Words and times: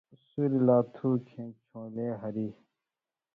سُوریۡ 0.27 0.61
لا 0.67 0.77
تُھو 0.93 1.09
کھیں 1.27 1.49
چھون٘لے 1.63 2.07
ہری، 2.21 2.47